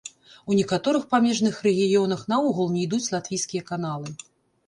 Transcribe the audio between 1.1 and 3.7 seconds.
памежных рэгіёнах наогул не ідуць латвійскія